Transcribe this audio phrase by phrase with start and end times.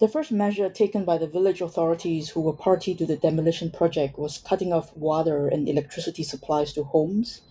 [0.00, 4.18] The first measure taken by the village authorities who were party to the demolition project
[4.18, 7.42] was cutting off water and electricity supplies to homes.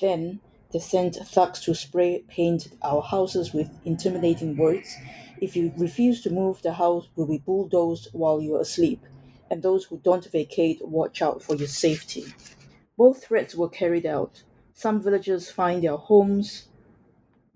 [0.00, 0.38] Then,
[0.72, 4.94] they sent thugs to spray paint our houses with intimidating words.
[5.40, 9.02] If you refuse to move, the house will be bulldozed while you're asleep,
[9.50, 12.24] and those who don't vacate, watch out for your safety.
[12.96, 14.44] Both threats were carried out.
[14.74, 16.68] Some villagers find their homes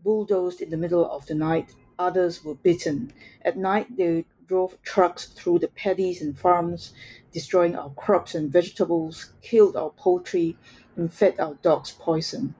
[0.03, 3.13] bulldozed in the middle of the night, others were bitten.
[3.43, 6.93] At night, they drove trucks through the paddies and farms,
[7.33, 10.57] destroying our crops and vegetables, killed our poultry,
[10.97, 12.55] and fed our dogs poison.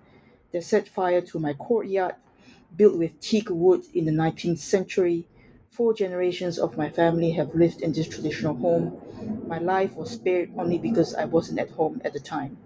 [0.53, 2.17] They set fire to my courtyard,
[2.77, 5.27] built with teak wood in the 19th century.
[5.71, 9.01] Four generations of my family have lived in this traditional home.
[9.47, 12.57] My life was spared only because I wasn't at home at the time.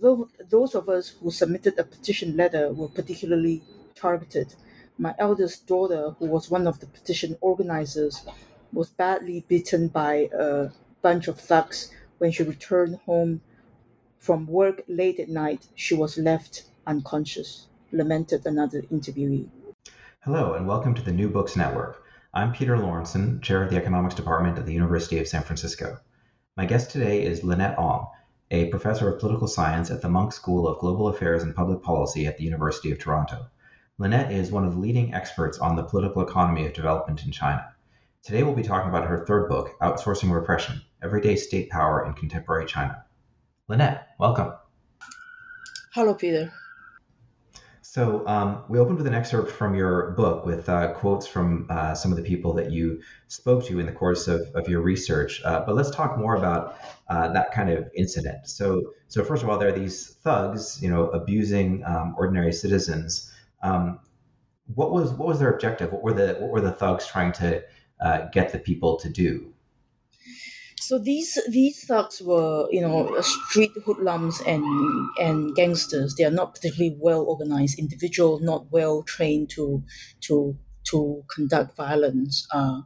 [0.00, 3.62] Though those of us who submitted a petition letter were particularly
[3.94, 4.54] targeted.
[4.98, 8.24] My eldest daughter, who was one of the petition organizers,
[8.72, 10.70] was badly beaten by a
[11.02, 13.42] bunch of thugs when she returned home
[14.18, 15.66] from work late at night.
[15.74, 19.50] She was left unconscious, lamented another interviewee.
[20.20, 22.02] Hello, and welcome to the New Books Network.
[22.32, 26.00] I'm Peter Lorentzen, chair of the economics department at the University of San Francisco.
[26.56, 28.08] My guest today is Lynette Ong,
[28.50, 32.26] a professor of political science at the Munk School of Global Affairs and Public Policy
[32.26, 33.50] at the University of Toronto.
[33.98, 37.66] Lynette is one of the leading experts on the political economy of development in China.
[38.22, 42.66] Today we'll be talking about her third book, Outsourcing Repression Everyday State Power in Contemporary
[42.66, 43.06] China.
[43.68, 44.52] Lynette, welcome.
[45.94, 46.52] Hello, Peter.
[47.80, 51.94] So um, we opened with an excerpt from your book with uh, quotes from uh,
[51.94, 55.40] some of the people that you spoke to in the course of, of your research.
[55.42, 56.76] Uh, but let's talk more about
[57.08, 58.46] uh, that kind of incident.
[58.46, 63.32] So, so first of all, there are these thugs, you know, abusing um, ordinary citizens.
[63.62, 64.00] Um,
[64.74, 65.92] what was what was their objective?
[65.92, 67.62] What were the what were the thugs trying to
[68.00, 69.52] uh, get the people to do?
[70.80, 74.64] So these these thugs were, you know, street hoodlums and
[75.20, 76.14] and gangsters.
[76.14, 79.82] They are not particularly well organized individuals, not well trained to
[80.22, 80.56] to
[80.90, 82.46] to conduct violence.
[82.52, 82.82] Uh,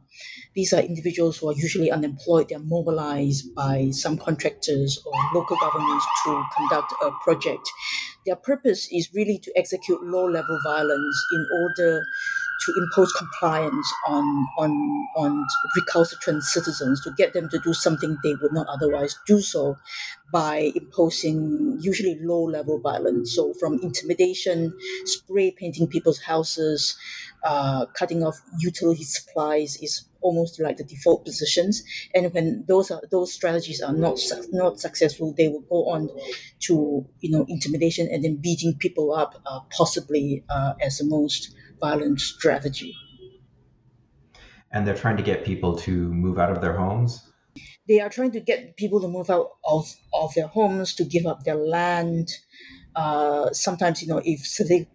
[0.55, 2.49] these are individuals who are usually unemployed.
[2.49, 7.67] They are mobilized by some contractors or local governments to conduct a project.
[8.25, 12.03] Their purpose is really to execute low level violence in order
[12.65, 14.23] to impose compliance on
[14.57, 14.71] on
[15.15, 15.45] on
[15.75, 19.77] recalcitrant citizens to get them to do something they would not otherwise do so
[20.31, 23.35] by imposing usually low level violence.
[23.35, 24.73] So from intimidation
[25.05, 26.95] spray painting people's houses
[27.43, 31.83] uh, cutting off utility supplies is almost like the default positions.
[32.13, 34.19] And when those are those strategies are not
[34.51, 36.09] not successful they will go on
[36.61, 41.53] to you know intimidation and then beating people up uh, possibly uh, as the most
[41.81, 42.95] violent strategy.
[44.71, 47.27] And they're trying to get people to move out of their homes?
[47.87, 51.25] They are trying to get people to move out of, of their homes, to give
[51.25, 52.29] up their land.
[52.95, 54.41] Uh, sometimes, you know, if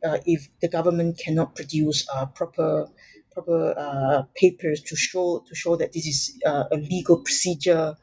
[0.04, 2.86] uh, if the government cannot produce uh, proper
[3.32, 7.96] proper uh, papers to show to show that this is uh, a legal procedure,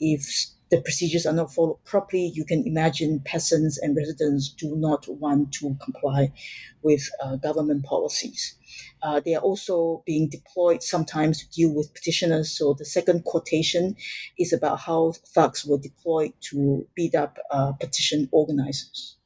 [0.00, 0.22] if
[0.72, 5.52] the procedures are not followed properly, you can imagine peasants and residents do not want
[5.52, 6.32] to comply
[6.82, 8.56] with uh, government policies.
[9.02, 12.50] Uh, they are also being deployed sometimes to deal with petitioners.
[12.50, 13.96] So the second quotation
[14.38, 19.18] is about how thugs were deployed to beat up uh, petition organizers.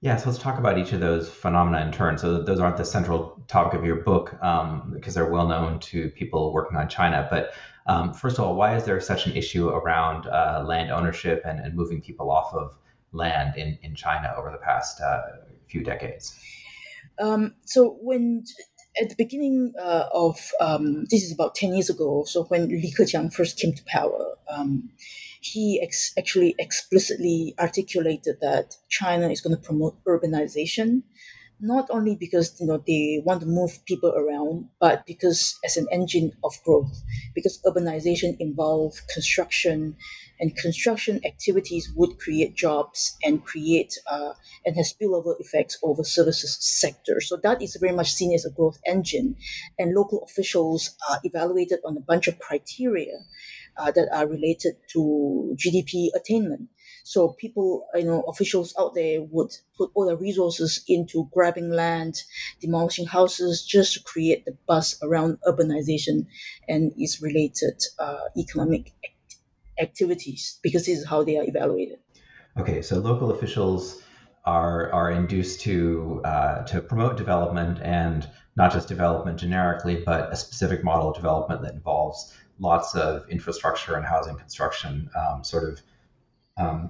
[0.00, 2.18] Yeah, so let's talk about each of those phenomena in turn.
[2.18, 6.10] So those aren't the central topic of your book um, because they're well known to
[6.10, 7.26] people working on China.
[7.30, 7.52] But
[7.88, 11.58] um, first of all, why is there such an issue around uh, land ownership and,
[11.58, 12.76] and moving people off of
[13.12, 15.22] land in, in China over the past uh,
[15.68, 16.38] few decades?
[17.18, 18.44] Um, so when
[19.00, 22.92] at the beginning uh, of um, this is about 10 years ago so when li
[22.96, 24.88] keqiang first came to power um,
[25.40, 31.02] he ex- actually explicitly articulated that china is going to promote urbanization
[31.60, 35.86] not only because you know they want to move people around, but because as an
[35.92, 37.02] engine of growth,
[37.34, 39.96] because urbanization involves construction,
[40.40, 44.32] and construction activities would create jobs and create uh,
[44.64, 47.20] and has spillover effects over services sector.
[47.20, 49.36] So that is very much seen as a growth engine,
[49.78, 53.18] and local officials are evaluated on a bunch of criteria
[53.76, 56.68] uh, that are related to GDP attainment.
[57.08, 62.22] So people, you know, officials out there would put all their resources into grabbing land,
[62.60, 66.26] demolishing houses, just to create the buzz around urbanization
[66.68, 69.36] and its related uh, economic act-
[69.80, 71.98] activities, because this is how they are evaluated.
[72.58, 74.02] Okay, so local officials
[74.44, 80.36] are are induced to uh, to promote development and not just development generically, but a
[80.36, 85.80] specific model of development that involves lots of infrastructure and housing construction, um, sort of
[86.58, 86.88] um,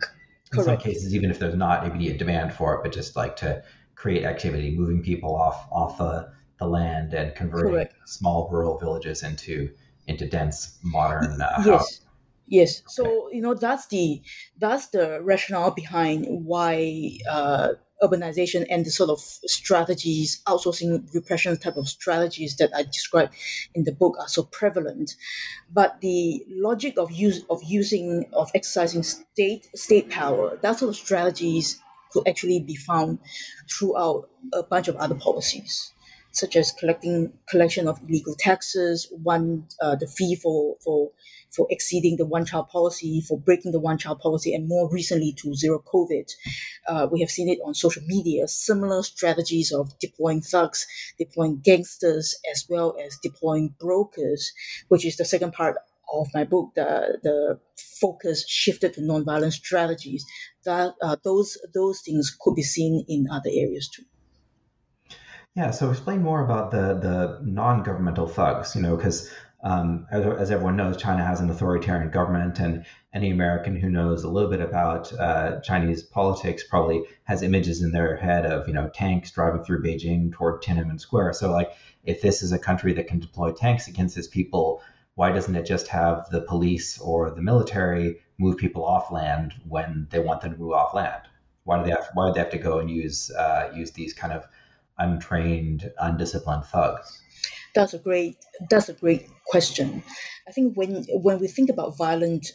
[0.53, 3.63] in some cases, even if there's not immediate demand for it, but just like to
[3.95, 7.95] create activity, moving people off off the, the land and converting Correct.
[8.07, 9.71] small rural villages into
[10.07, 12.01] into dense modern uh, yes.
[12.47, 12.79] Yes.
[12.79, 12.85] Okay.
[12.89, 14.23] So you know that's the
[14.57, 21.77] that's the rationale behind why uh, urbanization and the sort of strategies, outsourcing repression type
[21.77, 23.35] of strategies that I described
[23.75, 25.15] in the book are so prevalent.
[25.73, 30.97] But the logic of use of using of exercising state state power, that sort of
[30.97, 31.81] strategies
[32.13, 33.19] could actually be found
[33.71, 35.93] throughout a bunch of other policies
[36.33, 41.11] such as collecting collection of illegal taxes, one uh, the fee for for
[41.51, 45.33] for exceeding the one child policy, for breaking the one child policy, and more recently
[45.39, 46.31] to zero COVID.
[46.87, 48.47] Uh, we have seen it on social media.
[48.49, 50.87] Similar strategies of deploying thugs,
[51.19, 54.53] deploying gangsters, as well as deploying brokers,
[54.89, 55.77] which is the second part
[56.13, 57.61] of my book, the the
[58.01, 60.25] focus shifted to nonviolent strategies.
[60.65, 64.05] That uh, those those things could be seen in other areas too.
[65.59, 68.77] Yeah, so explain more about the the non-governmental thugs.
[68.77, 69.29] You know, because
[69.61, 74.23] um, as, as, everyone knows, China has an authoritarian government, and any American who knows
[74.23, 78.73] a little bit about uh, Chinese politics probably has images in their head of you
[78.73, 81.33] know tanks driving through Beijing toward Tiananmen Square.
[81.33, 81.73] So, like,
[82.05, 84.81] if this is a country that can deploy tanks against its people,
[85.17, 90.07] why doesn't it just have the police or the military move people off land when
[90.11, 91.23] they want them to move off land?
[91.65, 94.15] Why do they have, Why do they have to go and use uh, use these
[94.15, 94.47] kind of
[94.99, 97.21] untrained, undisciplined thugs?
[97.75, 98.37] That's a great.
[98.71, 100.03] That's a great question.
[100.49, 102.47] I think when when we think about violent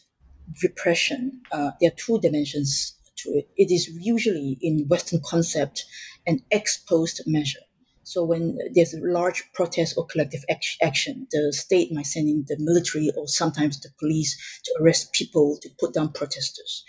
[0.61, 3.49] repression, uh, there are two dimensions to it.
[3.55, 5.85] It is usually in Western concept
[6.27, 7.59] an ex post measure.
[8.03, 10.43] So when there's a large protest or collective
[10.81, 15.57] action, the state might send in the military or sometimes the police to arrest people
[15.61, 16.83] to put down protesters.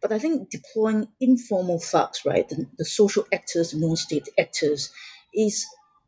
[0.00, 4.90] But I think deploying informal thugs, right, the, the social actors, the non-state actors,
[5.34, 5.66] is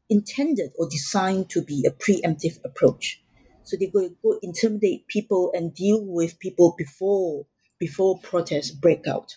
[0.09, 3.23] intended or designed to be a preemptive approach.
[3.65, 7.47] So they go, go intimidate people and deal with people before
[7.79, 9.37] before protests break out.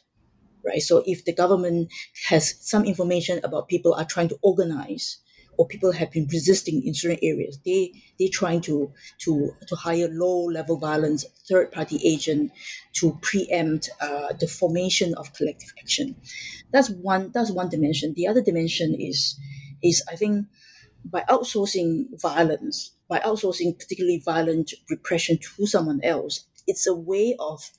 [0.66, 0.82] Right.
[0.82, 1.92] So if the government
[2.30, 5.18] has some information about people are trying to organize
[5.58, 7.60] or people have been resisting in certain areas.
[7.66, 12.52] They they're trying to to to hire low level violence third party agent
[12.94, 16.16] to preempt uh, the formation of collective action.
[16.72, 18.14] That's one that's one dimension.
[18.16, 19.40] The other dimension is
[19.82, 20.48] is I think
[21.06, 27.72] by outsourcing violence, by outsourcing particularly violent repression to someone else, it's a way of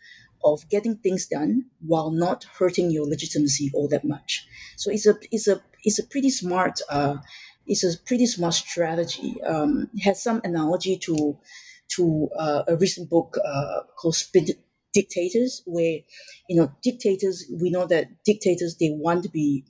[0.44, 4.46] of getting things done while not hurting your legitimacy all that much.
[4.76, 7.16] So it's a it's a it's a pretty smart uh,
[7.66, 9.36] it's a pretty smart strategy.
[9.42, 11.38] Um, has some analogy to
[11.96, 14.46] to uh, a recent book uh, called Spin
[14.92, 15.98] Dictators, where
[16.48, 17.44] you know dictators.
[17.60, 19.64] We know that dictators they want to be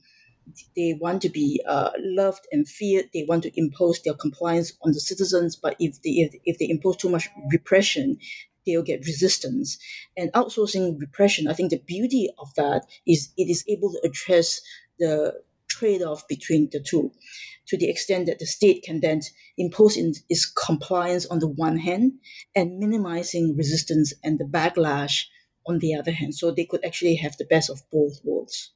[0.75, 3.09] they want to be uh, loved and feared.
[3.13, 5.55] They want to impose their compliance on the citizens.
[5.55, 8.17] But if they if, if they impose too much repression,
[8.65, 9.77] they'll get resistance.
[10.17, 14.61] And outsourcing repression, I think the beauty of that is it is able to address
[14.99, 15.33] the
[15.77, 17.11] trade off between the two
[17.67, 19.21] to the extent that the state can then
[19.57, 22.13] impose its compliance on the one hand
[22.55, 25.25] and minimizing resistance and the backlash
[25.67, 26.35] on the other hand.
[26.35, 28.71] So they could actually have the best of both worlds.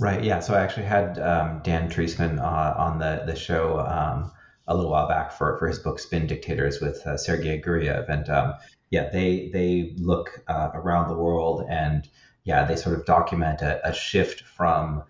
[0.00, 0.22] Right.
[0.24, 0.40] Yeah.
[0.40, 4.32] So I actually had um, Dan Treisman uh, on the the show um,
[4.66, 8.28] a little while back for for his book Spin Dictators with uh, Sergei Guriev, and
[8.28, 8.54] um,
[8.90, 12.08] yeah, they they look uh, around the world and
[12.44, 15.04] yeah, they sort of document a, a shift from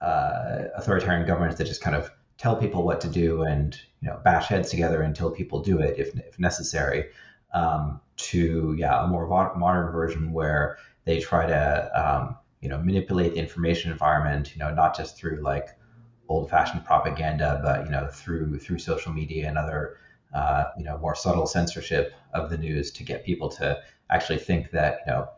[0.00, 4.20] uh, authoritarian governments that just kind of tell people what to do and you know
[4.24, 7.06] bash heads together until people do it if, if necessary
[7.52, 9.26] um, to yeah a more
[9.56, 14.72] modern version where they try to um, you know manipulate the information environment you know
[14.72, 15.70] not just through like
[16.28, 19.96] old fashioned propaganda but you know through through social media and other
[20.34, 23.76] uh, you know more subtle censorship of the news to get people to
[24.10, 25.28] actually think that you know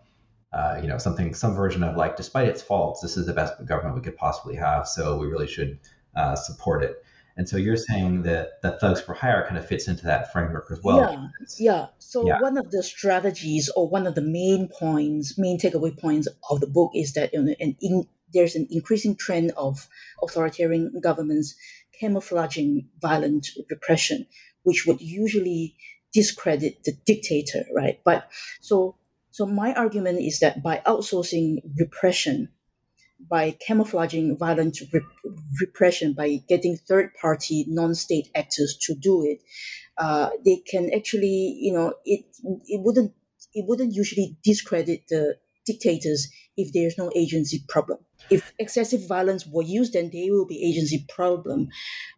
[0.53, 3.55] uh, you know something some version of like despite its faults this is the best
[3.67, 5.79] government we could possibly have so we really should
[6.17, 7.05] uh, support it
[7.41, 10.67] and so you're saying that that thugs for hire kind of fits into that framework
[10.71, 11.01] as well.
[11.01, 11.29] Yeah,
[11.59, 11.87] yeah.
[11.99, 12.39] So yeah.
[12.41, 16.67] one of the strategies or one of the main points, main takeaway points of the
[16.67, 19.89] book is that you know, an in, there's an increasing trend of
[20.23, 21.55] authoritarian governments
[21.99, 24.27] camouflaging violent repression,
[24.65, 25.77] which would usually
[26.13, 28.01] discredit the dictator, right?
[28.05, 28.29] But
[28.61, 28.97] so
[29.31, 32.49] so my argument is that by outsourcing repression
[33.29, 34.79] by camouflaging violent
[35.61, 39.43] repression, by getting third party non state actors to do it,
[39.99, 42.25] uh, they can actually, you know, it
[42.67, 43.13] it wouldn't
[43.53, 47.99] it wouldn't usually discredit the dictators if there's no agency problem.
[48.31, 51.69] If excessive violence were used, then there will be agency problem.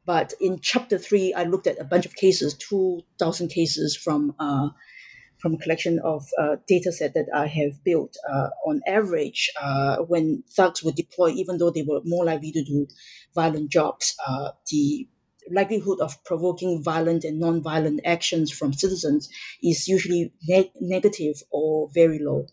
[0.05, 4.35] But in chapter three, I looked at a bunch of cases, two thousand cases from
[4.39, 4.69] uh,
[5.43, 9.97] from a collection of uh, data set that I have built, uh, on average, uh,
[9.97, 12.87] when thugs were deployed, even though they were more likely to do
[13.35, 15.09] violent jobs, uh, the
[15.51, 19.29] likelihood of provoking violent and non-violent actions from citizens
[19.61, 22.47] is usually ne- negative or very low.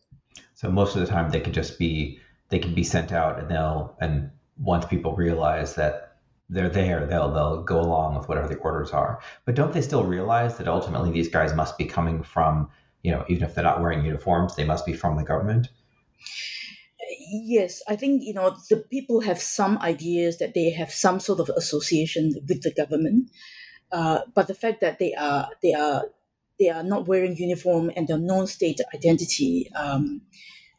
[0.55, 2.19] So most of the time, they can just be
[2.49, 6.09] they can be sent out, and they'll and once people realize that
[6.49, 7.05] they're there.
[7.05, 9.19] They'll they'll go along with whatever the orders are.
[9.45, 12.69] But don't they still realize that ultimately these guys must be coming from
[13.03, 15.69] you know even if they're not wearing uniforms, they must be from the government.
[17.31, 21.39] Yes, I think you know the people have some ideas that they have some sort
[21.39, 23.29] of association with the government,
[23.91, 26.05] uh, but the fact that they are they are
[26.59, 30.21] they are not wearing uniform and their non-state identity um,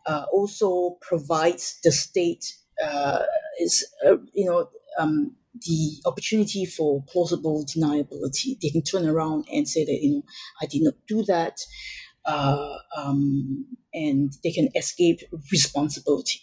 [0.06, 2.52] uh, also provides the state
[2.84, 3.22] uh,
[3.58, 8.58] is uh, you know um, the opportunity for plausible deniability.
[8.60, 10.22] They can turn around and say that, you know,
[10.62, 11.60] I did not do that.
[12.24, 16.40] Uh, um, and they can escape responsibility.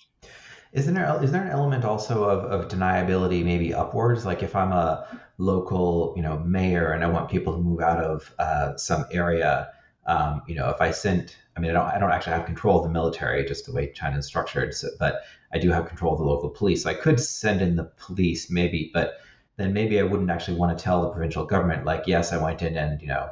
[0.73, 4.25] Isn't there is there an element also of, of deniability maybe upwards?
[4.25, 5.07] Like if I'm a
[5.37, 9.71] local, you know, mayor and I want people to move out of uh, some area,
[10.07, 12.79] um, you know, if I sent, I mean, I don't, I don't actually have control
[12.79, 14.73] of the military, just the way China is structured.
[14.73, 15.21] So, but
[15.53, 16.83] I do have control of the local police.
[16.83, 19.19] So I could send in the police, maybe, but
[19.57, 22.61] then maybe I wouldn't actually want to tell the provincial government, like, yes, I went
[22.61, 23.29] in and you know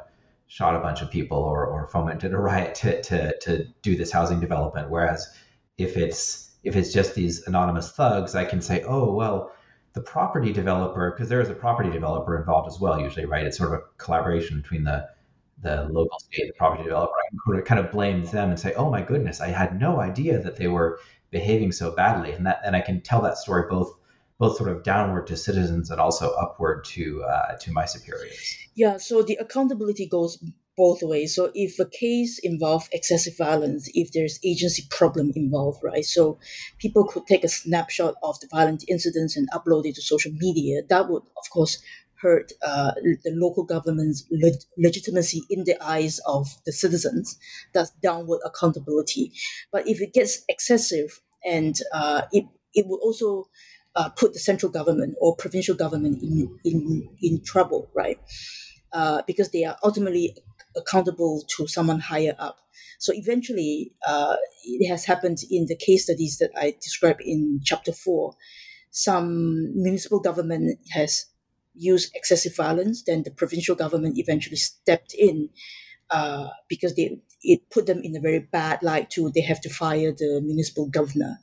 [0.48, 4.10] shot a bunch of people or, or fomented a riot to, to to do this
[4.10, 4.90] housing development.
[4.90, 5.26] Whereas
[5.78, 9.52] if it's if it's just these anonymous thugs, I can say, oh well,
[9.92, 13.46] the property developer, because there is a property developer involved as well, usually, right?
[13.46, 15.08] It's sort of a collaboration between the
[15.62, 17.12] the local state, the property developer.
[17.12, 20.38] I can kind of blame them and say, oh my goodness, I had no idea
[20.38, 21.00] that they were
[21.30, 23.94] behaving so badly, and that and I can tell that story both
[24.38, 28.56] both sort of downward to citizens and also upward to uh, to my superiors.
[28.74, 30.42] Yeah, so the accountability goes
[30.76, 31.34] both ways.
[31.34, 36.04] So if a case involves excessive violence, if there's agency problem involved, right?
[36.04, 36.38] So
[36.78, 40.82] people could take a snapshot of the violent incidents and upload it to social media.
[40.88, 41.82] That would, of course,
[42.20, 42.92] hurt uh,
[43.24, 47.38] the local government's leg- legitimacy in the eyes of the citizens.
[47.72, 49.32] That's downward accountability.
[49.72, 53.48] But if it gets excessive and uh, it, it will also
[53.96, 58.18] uh, put the central government or provincial government in, in, in trouble, right?
[58.92, 60.36] Uh, because they are ultimately
[60.76, 62.58] accountable to someone higher up.
[62.98, 67.92] So eventually, uh, it has happened in the case studies that I described in chapter
[67.92, 68.34] four.
[68.90, 71.26] Some municipal government has
[71.74, 75.50] used excessive violence, then the provincial government eventually stepped in
[76.10, 79.30] uh, because they it put them in a very bad light too.
[79.34, 81.38] They have to fire the municipal governor.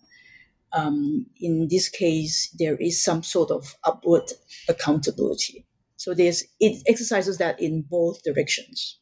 [0.73, 4.31] Um, in this case, there is some sort of upward
[4.67, 5.65] accountability.
[5.97, 8.97] So there's it exercises that in both directions.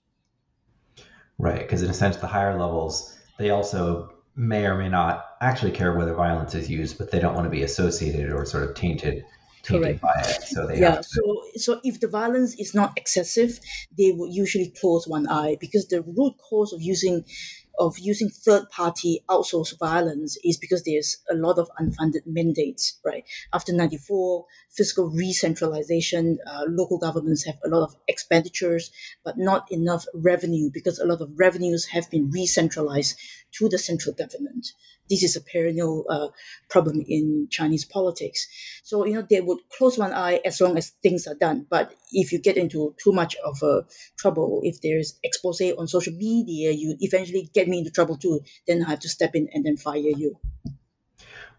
[1.38, 5.72] Right, because in a sense, the higher levels they also may or may not actually
[5.72, 8.76] care whether violence is used, but they don't want to be associated or sort of
[8.76, 9.26] tainted
[9.64, 10.42] tainted by it.
[10.44, 10.98] So they yeah.
[10.98, 11.04] To...
[11.04, 13.60] So so if the violence is not excessive,
[13.98, 17.26] they will usually close one eye because the root cause of using
[17.80, 23.24] of using third party outsourced violence is because there's a lot of unfunded mandates, right?
[23.54, 28.92] After 94, fiscal re-centralization, uh, local governments have a lot of expenditures,
[29.24, 33.18] but not enough revenue because a lot of revenues have been re-centralized
[33.54, 34.74] to the central government
[35.12, 36.30] this is a perennial uh,
[36.70, 38.48] problem in Chinese politics.
[38.84, 41.68] So, you know, they would close one eye as long as things are done.
[41.70, 43.84] But if you get into too much of a
[44.18, 48.84] trouble, if there's expose on social media, you eventually get me into trouble too, then
[48.84, 50.40] I have to step in and then fire you.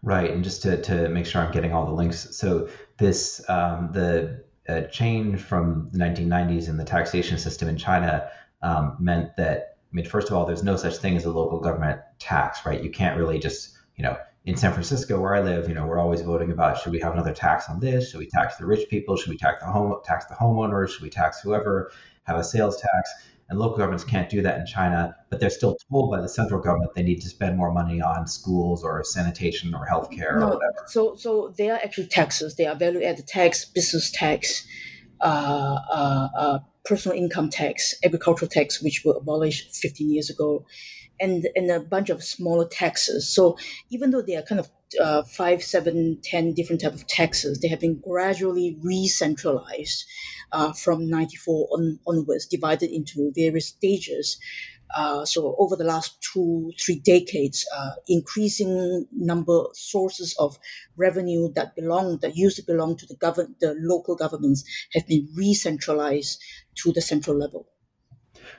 [0.01, 0.31] Right.
[0.31, 2.35] And just to, to make sure I'm getting all the links.
[2.35, 8.29] So this, um, the uh, change from the 1990s in the taxation system in China
[8.63, 11.59] um, meant that I mean, first of all, there's no such thing as a local
[11.59, 12.83] government tax, right?
[12.83, 15.99] You can't really just, you know, in San Francisco where I live, you know, we're
[15.99, 18.09] always voting about should we have another tax on this?
[18.09, 19.15] Should we tax the rich people?
[19.15, 20.89] Should we tax the home tax the homeowners?
[20.89, 21.91] Should we tax whoever?
[22.23, 23.13] Have a sales tax?
[23.49, 26.59] And local governments can't do that in China, but they're still told by the central
[26.59, 30.53] government they need to spend more money on schools or sanitation or healthcare no, or
[30.55, 30.85] whatever.
[30.87, 32.55] So, so they are actually taxes.
[32.55, 34.65] They are value-added tax, business tax,
[35.21, 40.65] uh, uh, uh, personal income tax, agricultural tax, which were abolished 15 years ago,
[41.19, 43.27] and, and a bunch of smaller taxes.
[43.33, 43.57] So
[43.89, 47.67] even though they are kind of uh, five, seven, ten different type of taxes, they
[47.67, 50.05] have been gradually re-centralized
[50.51, 54.37] uh, from 94 on, onwards, divided into various stages.
[54.95, 60.57] Uh, so over the last two, three decades, uh, increasing number sources of
[60.97, 65.27] revenue that belong, that used to belong to the government, the local governments have been
[65.35, 66.41] re-centralized
[66.75, 67.67] to the central level.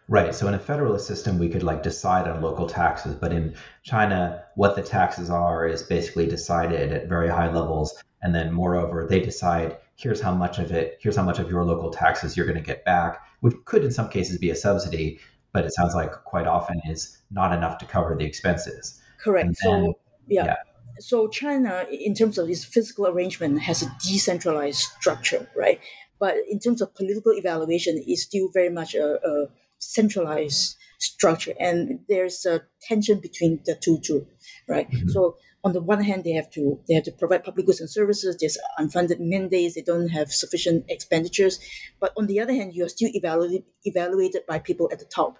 [0.08, 0.34] Right.
[0.34, 4.44] So in a federalist system, we could like decide on local taxes, but in China,
[4.54, 9.20] what the taxes are is basically decided at very high levels, and then moreover, they
[9.20, 12.58] decide here's how much of it, here's how much of your local taxes you're going
[12.58, 15.20] to get back, which could in some cases be a subsidy,
[15.54, 19.00] but it sounds like quite often is not enough to cover the expenses.
[19.22, 19.46] Correct.
[19.46, 20.44] Then, so yeah.
[20.44, 20.56] yeah.
[20.98, 25.80] So China, in terms of its physical arrangement, has a decentralized structure, right?
[26.18, 29.46] But in terms of political evaluation, it's still very much a, a
[29.78, 34.26] centralized structure, and there's a tension between the two, too,
[34.68, 34.90] right?
[34.90, 35.08] Mm-hmm.
[35.08, 37.88] So on the one hand, they have to they have to provide public goods and
[37.88, 38.36] services.
[38.38, 39.74] There's unfunded mandates.
[39.74, 41.58] They don't have sufficient expenditures.
[41.98, 45.38] But on the other hand, you are still evaluated evaluated by people at the top,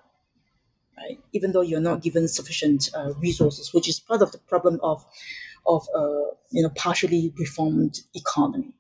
[0.97, 1.19] right?
[1.33, 5.05] Even though you're not given sufficient uh, resources, which is part of the problem of
[5.67, 8.75] of uh, you know partially reformed economy.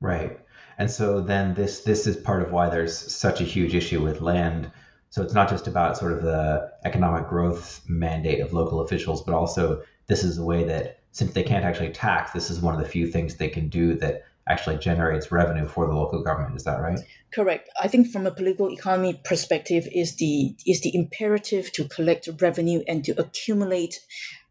[0.00, 0.38] Right.
[0.78, 4.20] And so then this this is part of why there's such a huge issue with
[4.20, 4.70] land.
[5.10, 9.34] So it's not just about sort of the economic growth mandate of local officials, but
[9.34, 12.80] also this is a way that since they can't actually tax, this is one of
[12.80, 16.56] the few things they can do that actually generates revenue for the local government.
[16.56, 16.98] Is that right?
[17.32, 17.68] Correct.
[17.80, 22.82] I think from a political economy perspective is the is the imperative to collect revenue
[22.86, 24.00] and to accumulate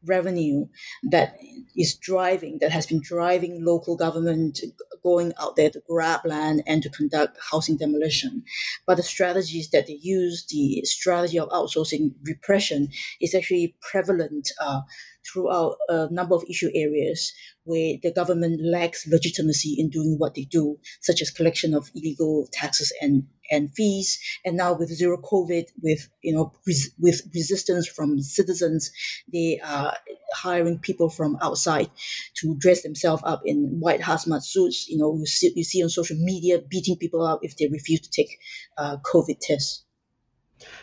[0.05, 0.67] revenue
[1.03, 1.37] that
[1.77, 4.59] is driving that has been driving local government
[5.01, 8.43] going out there to grab land and to conduct housing demolition.
[8.85, 12.89] But the strategies that they use, the strategy of outsourcing repression,
[13.21, 14.81] is actually prevalent uh,
[15.25, 17.33] throughout a number of issue areas
[17.65, 22.47] where the government lacks legitimacy in doing what they do, such as collection of illegal
[22.51, 24.19] taxes and, and fees.
[24.43, 28.91] And now with zero COVID, with you know res- with resistance from citizens,
[29.31, 29.95] they are
[30.35, 31.89] hiring people from outside
[32.35, 34.87] to dress themselves up in white hazmat suits.
[34.89, 38.01] You know, you see, you see on social media beating people up if they refuse
[38.01, 38.39] to take
[38.77, 39.85] uh, COVID tests.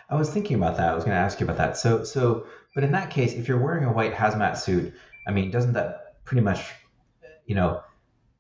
[0.09, 0.91] I was thinking about that.
[0.91, 1.77] I was going to ask you about that.
[1.77, 4.95] So, so, but in that case, if you're wearing a white hazmat suit,
[5.27, 6.63] I mean, doesn't that pretty much,
[7.47, 7.83] you know,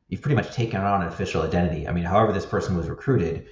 [0.08, 1.88] you've pretty much taken on an official identity.
[1.88, 3.46] I mean, however this person was recruited,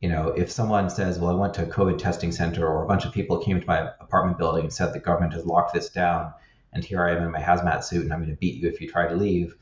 [0.00, 2.86] you know, if someone says, well, I went to a COVID testing center or a
[2.86, 5.88] bunch of people came to my apartment building and said the government has locked this
[5.88, 6.32] down
[6.72, 8.80] and here I am in my hazmat suit and I'm going to beat you if
[8.80, 9.56] you try to leave.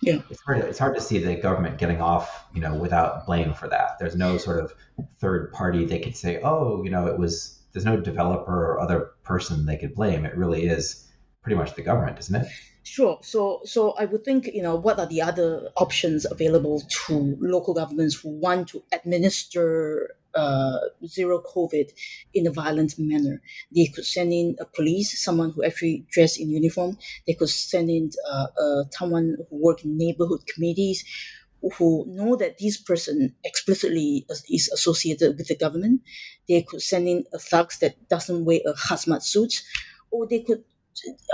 [0.00, 0.20] Yeah.
[0.30, 3.68] It's hard, it's hard to see the government getting off, you know, without blame for
[3.68, 3.98] that.
[3.98, 4.72] There's no sort of
[5.18, 9.10] third party they could say, oh, you know, it was, there's no developer or other
[9.22, 10.24] person they could blame.
[10.24, 11.06] It really is
[11.42, 12.48] pretty much the government, isn't it?
[12.82, 13.18] Sure.
[13.22, 17.74] So, so I would think, you know, what are the other options available to local
[17.74, 21.90] governments who want to administer uh, zero COVID
[22.32, 23.42] in a violent manner?
[23.74, 26.96] They could send in a police, someone who actually dressed in uniform.
[27.26, 31.04] They could send in uh, uh, someone who work in neighborhood committees
[31.76, 36.02] who know that this person explicitly is associated with the government,
[36.48, 39.62] they could send in a thugs that doesn't wear a hazmat suit,
[40.10, 40.64] or they could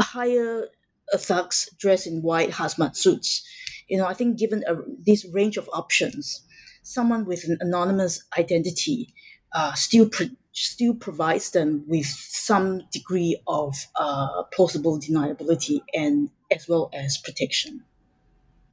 [0.00, 0.68] hire
[1.12, 3.46] a thugs dressed in white hazmat suits.
[3.88, 6.42] You know, I think given a, this range of options,
[6.82, 9.14] someone with an anonymous identity
[9.52, 10.10] uh, still
[10.52, 17.82] still provides them with some degree of uh, plausible deniability and as well as protection.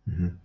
[0.07, 0.35] Mm-hmm.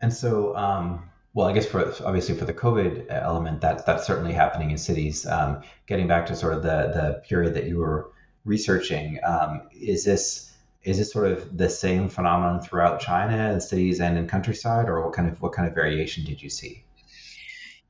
[0.00, 4.32] And so, um, well, I guess for obviously for the COVID element, that's that's certainly
[4.32, 5.26] happening in cities.
[5.26, 8.10] Um, getting back to sort of the the period that you were
[8.44, 14.00] researching, um, is this is this sort of the same phenomenon throughout China in cities
[14.00, 16.84] and in countryside, or what kind of what kind of variation did you see?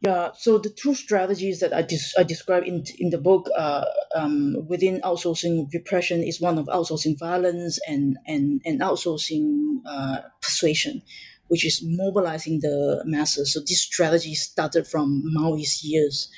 [0.01, 3.87] Yeah, so the two strategies that I, dis- I describe in, in the book uh,
[4.15, 11.03] um, within outsourcing repression is one of outsourcing violence and, and, and outsourcing uh, persuasion,
[11.48, 13.54] which is mobilizing the masses.
[13.54, 16.30] So this strategy started from Maoist years.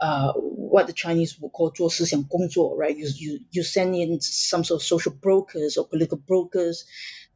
[0.00, 2.96] Uh, what the Chinese would call 做思想工作, right?
[2.96, 6.84] You, you, you send in some sort of social brokers or political brokers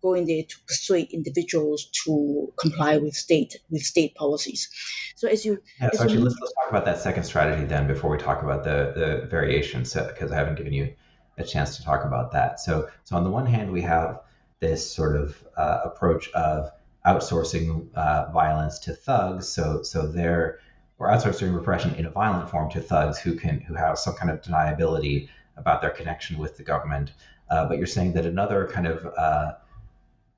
[0.02, 4.68] go in there to persuade individuals to comply with state with state policies.
[5.14, 7.86] So as you yeah, so actually, you, let's, let's talk about that second strategy then
[7.86, 10.92] before we talk about the the variations because I haven't given you
[11.38, 12.60] a chance to talk about that.
[12.60, 14.20] So so on the one hand, we have
[14.60, 16.70] this sort of uh, approach of
[17.07, 19.47] outsourcing uh, violence to thugs.
[19.47, 20.59] So so they're
[20.99, 24.29] or outsourcing repression in a violent form to thugs who can who have some kind
[24.29, 27.13] of deniability about their connection with the government.
[27.49, 29.53] Uh, but you're saying that another kind of uh,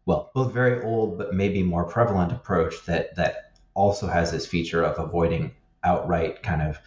[0.06, 4.84] well, both very old but maybe more prevalent approach that that also has this feature
[4.84, 5.52] of avoiding
[5.84, 6.78] outright kind of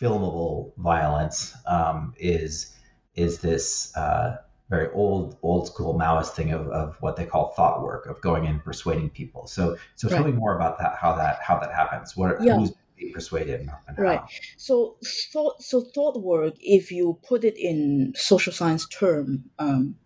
[0.00, 2.74] filmable violence um, is
[3.14, 4.36] is this uh,
[4.68, 8.46] very old old school Maoist thing of, of what they call thought work of going
[8.46, 9.46] and persuading people.
[9.46, 10.16] So so right.
[10.16, 12.16] tell me more about that how that how that happens.
[12.16, 12.56] What yeah.
[12.56, 14.20] who's being persuaded and right.
[14.56, 14.96] So
[15.32, 19.96] thought so thought work, if you put it in social science term, um,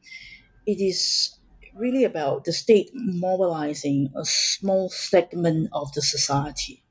[0.67, 1.37] it is
[1.75, 6.85] really about the state mobilizing a small segment of the society,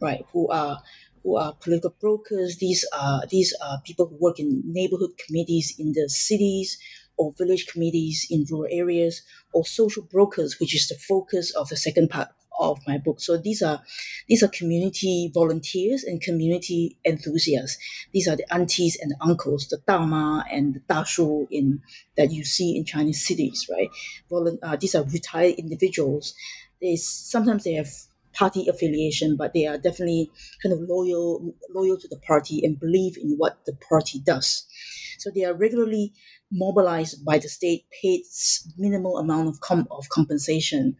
[0.00, 0.24] right?
[0.32, 0.78] Who are
[1.22, 2.56] who are political brokers.
[2.58, 6.78] These are these are people who work in neighborhood committees in the cities
[7.16, 9.22] or village committees in rural areas,
[9.52, 13.20] or social brokers, which is the focus of the second part of my book.
[13.20, 13.82] So these are
[14.28, 17.78] these are community volunteers and community enthusiasts.
[18.12, 21.80] These are the aunties and the uncles, the dama and the dashu in
[22.16, 23.88] that you see in Chinese cities, right?
[24.62, 26.34] Uh, these are retired individuals.
[26.80, 27.90] They sometimes they have
[28.32, 30.30] party affiliation, but they are definitely
[30.62, 34.66] kind of loyal loyal to the party and believe in what the party does.
[35.22, 36.12] So they are regularly
[36.50, 38.22] mobilized by the state, paid
[38.76, 40.96] minimal amount of com- of compensation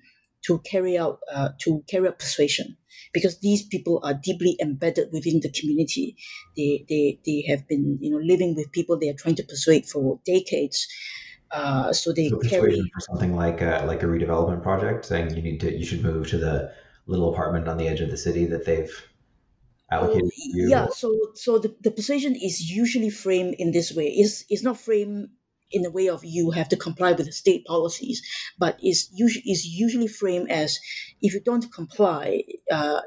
[0.46, 2.76] to carry out uh, to carry out persuasion
[3.12, 6.16] because these people are deeply embedded within the community.
[6.56, 9.86] They, they, they have been you know living with people they are trying to persuade
[9.86, 10.86] for decades.
[11.50, 15.42] Uh, so they so carry for something like a, like a redevelopment project, saying you
[15.42, 16.72] need to you should move to the
[17.06, 19.06] little apartment on the edge of the city that they've
[19.92, 20.30] allocated.
[20.32, 20.86] Oh, yeah.
[20.88, 24.08] So so the, the persuasion is usually framed in this way.
[24.08, 25.28] It's it's not framed
[25.70, 28.22] in the way of you have to comply with the state policies,
[28.58, 30.78] but is usually is usually framed as
[31.20, 32.42] if you don't comply.
[32.70, 33.00] Uh,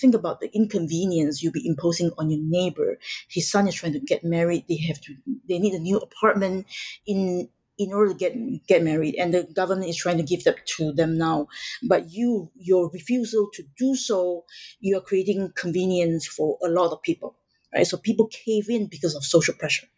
[0.00, 2.98] think about the inconvenience you'll be imposing on your neighbor.
[3.28, 4.64] His son is trying to get married.
[4.68, 5.14] They have to.
[5.48, 6.66] They need a new apartment
[7.06, 7.48] in
[7.82, 8.34] in order to get
[8.72, 11.48] get married, and the government is trying to give that to them now.
[11.92, 14.44] But you, your refusal to do so,
[14.80, 17.36] you are creating convenience for a lot of people,
[17.74, 17.86] right?
[17.86, 19.88] So people cave in because of social pressure.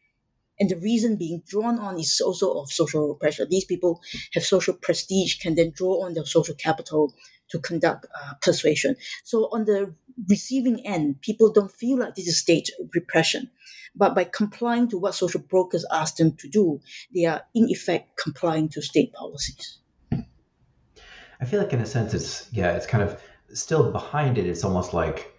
[0.61, 3.47] And the reason being drawn on is also of social pressure.
[3.47, 4.01] These people
[4.35, 7.15] have social prestige, can then draw on their social capital
[7.51, 8.97] to conduct uh, persuasion.
[9.25, 9.95] So on the
[10.29, 13.51] receiving end, people don't feel like this is state repression.
[13.95, 16.81] But by complying to what social brokers ask them to do,
[17.15, 19.79] they are in effect complying to state policies.
[20.13, 23.21] I feel like in a sense it's yeah, it's kind of
[23.53, 25.33] still behind it, it's almost like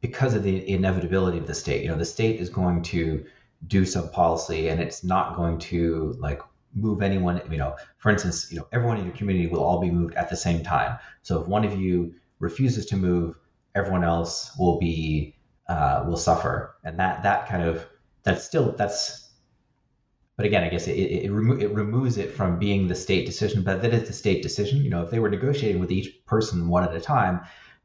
[0.00, 3.24] because of the inevitability of the state, you know, the state is going to
[3.66, 6.40] do some policy and it's not going to like
[6.74, 9.90] move anyone you know for instance you know everyone in your community will all be
[9.90, 13.36] moved at the same time so if one of you refuses to move
[13.74, 15.34] everyone else will be
[15.68, 17.86] uh, will suffer and that that kind of
[18.22, 19.30] that's still that's
[20.36, 23.26] but again i guess it, it, it, remo- it removes it from being the state
[23.26, 26.24] decision but that is the state decision you know if they were negotiating with each
[26.24, 27.40] person one at a time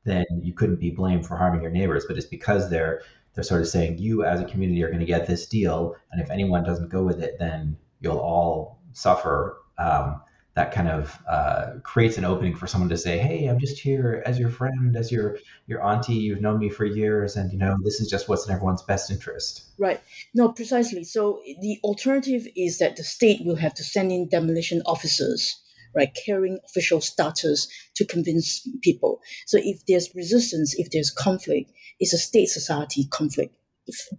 [0.06, 3.02] then you couldn't be blamed for harming your neighbors but it's because they're
[3.34, 6.22] they're sort of saying you as a community are going to get this deal, and
[6.22, 9.58] if anyone doesn't go with it, then you'll all suffer.
[9.78, 10.22] Um,
[10.56, 14.22] that kind of uh, creates an opening for someone to say, "Hey, I'm just here
[14.26, 16.14] as your friend, as your your auntie.
[16.14, 19.10] You've known me for years, and you know this is just what's in everyone's best
[19.10, 20.00] interest." Right.
[20.36, 21.04] No, precisely.
[21.04, 25.60] So the alternative is that the state will have to send in demolition officers,
[25.96, 29.22] right, carrying official status to convince people.
[29.48, 33.56] So if there's resistance, if there's conflict, it's a state society conflict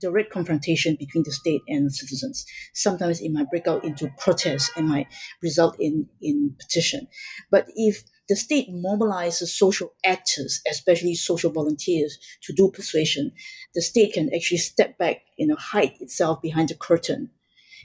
[0.01, 2.45] direct confrontation between the state and citizens.
[2.75, 5.07] Sometimes it might break out into protest and might
[5.43, 7.07] result in, in petition.
[7.51, 13.33] But if the state mobilizes social actors, especially social volunteers, to do persuasion,
[13.75, 17.31] the state can actually step back, you know, hide itself behind the curtain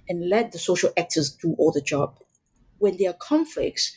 [0.07, 2.17] and let the social actors do all the job.
[2.77, 3.93] When there are conflicts,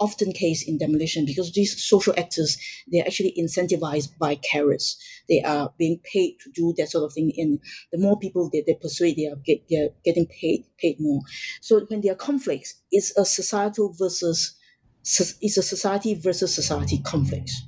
[0.00, 2.56] often case in demolition because these social actors
[2.88, 4.96] they're actually incentivized by carrots.
[5.28, 7.60] They are being paid to do that sort of thing and
[7.92, 11.20] the more people that they persuade they are get, they're getting paid paid more.
[11.60, 14.54] So when there are conflicts it's a societal versus
[15.02, 17.62] it's a society versus society conflicts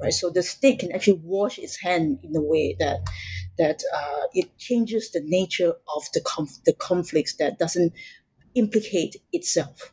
[0.00, 0.12] right?
[0.12, 3.00] So the state can actually wash its hand in a way that
[3.58, 7.92] that uh, it changes the nature of the conf- the conflicts that doesn't
[8.54, 9.92] implicate itself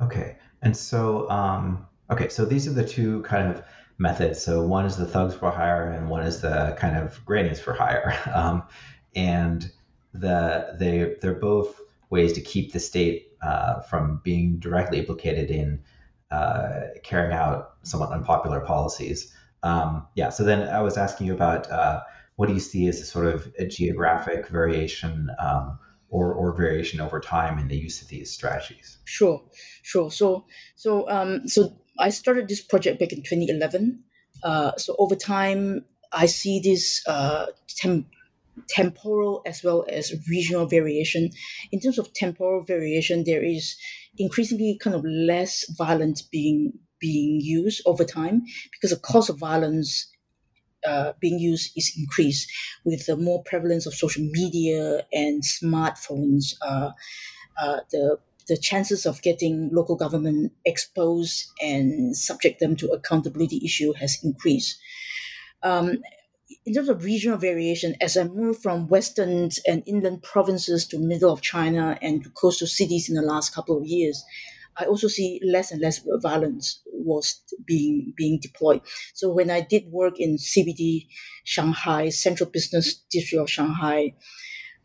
[0.00, 3.62] Okay, and so um, okay, so these are the two kind of
[3.98, 4.42] methods.
[4.42, 7.72] So one is the thugs for hire, and one is the kind of grannies for
[7.72, 8.16] hire.
[8.34, 8.64] Um,
[9.16, 9.70] and
[10.12, 11.80] the they they're both
[12.10, 15.80] ways to keep the state uh, from being directly implicated in
[16.30, 19.32] uh, carrying out somewhat unpopular policies.
[19.62, 20.30] Um, yeah.
[20.30, 22.02] So then I was asking you about uh,
[22.36, 25.78] what do you see as a sort of a geographic variation um,
[26.14, 28.98] or, or variation over time in the use of these strategies?
[29.04, 29.42] Sure,
[29.82, 30.12] sure.
[30.12, 30.46] So,
[30.76, 33.98] so, um, so I started this project back in 2011.
[34.44, 38.06] Uh, so over time, I see this uh, tem-
[38.68, 41.30] temporal as well as regional variation.
[41.72, 43.76] In terms of temporal variation, there is
[44.16, 50.08] increasingly kind of less violence being being used over time because the cost of violence
[50.86, 52.50] uh, being used is increased
[52.84, 56.54] with the more prevalence of social media and smartphones.
[56.62, 56.90] Uh,
[57.60, 63.94] uh, the the chances of getting local government exposed and subject them to accountability issue
[63.94, 64.78] has increased.
[65.62, 66.02] Um,
[66.66, 71.32] in terms of regional variation, as I moved from western and inland provinces to middle
[71.32, 74.22] of China and to coastal cities in the last couple of years,
[74.76, 78.82] I also see less and less violence was being being deployed.
[79.14, 81.08] So when I did work in CBD
[81.44, 84.14] Shanghai, Central Business District of Shanghai,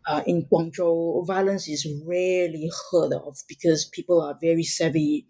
[0.07, 5.27] uh, in Guangzhou, violence is rarely heard of because people are very savvy,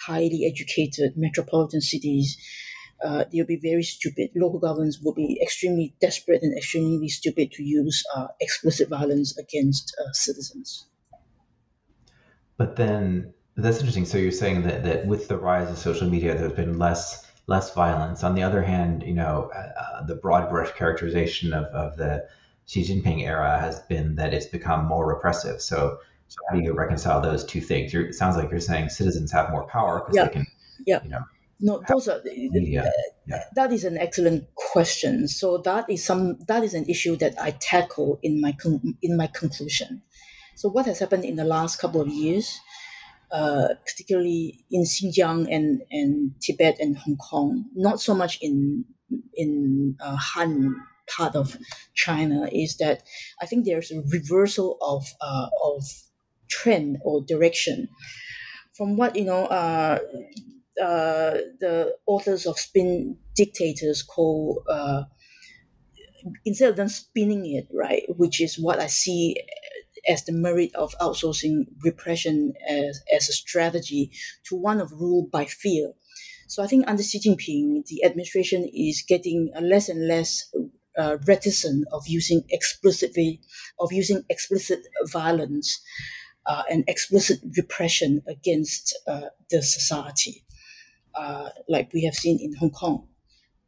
[0.00, 2.36] highly educated, metropolitan cities.
[3.04, 4.30] Uh, they'll be very stupid.
[4.36, 9.94] Local governments will be extremely desperate and extremely stupid to use uh, explicit violence against
[10.00, 10.86] uh, citizens.
[12.56, 14.04] But then that's interesting.
[14.04, 17.74] So you're saying that, that with the rise of social media, there's been less less
[17.74, 18.22] violence.
[18.22, 22.26] On the other hand, you know, uh, uh, the broad brush characterization of, of the
[22.66, 25.60] Xi Jinping era has been that it's become more repressive.
[25.60, 27.92] So, so how do you reconcile those two things?
[27.92, 30.24] You're, it sounds like you're saying citizens have more power because yeah.
[30.24, 30.46] they can,
[30.86, 31.02] yeah.
[31.02, 31.22] you know.
[31.64, 32.90] No, those are media.
[33.26, 33.44] Yeah.
[33.54, 35.28] That is an excellent question.
[35.28, 39.16] So that is some that is an issue that I tackle in my con- in
[39.16, 40.02] my conclusion.
[40.56, 42.58] So what has happened in the last couple of years?
[43.32, 48.84] Uh, particularly in Xinjiang and, and Tibet and Hong Kong, not so much in
[49.34, 50.74] in uh, Han
[51.08, 51.56] part of
[51.94, 53.02] China, is that
[53.40, 55.82] I think there's a reversal of uh, of
[56.48, 57.88] trend or direction.
[58.76, 59.98] From what you know uh,
[60.80, 65.04] uh, the authors of Spin Dictators call uh,
[66.44, 69.36] instead of them spinning it right, which is what I see
[70.08, 74.10] as the merit of outsourcing repression as, as a strategy
[74.44, 75.92] to one of rule by fear.
[76.48, 80.52] So I think under Xi Jinping, the administration is getting less and less
[80.98, 83.40] uh, reticent of using explicitly
[83.80, 85.80] of using explicit violence
[86.46, 90.44] uh, and explicit repression against uh, the society,
[91.14, 93.08] uh, like we have seen in Hong Kong.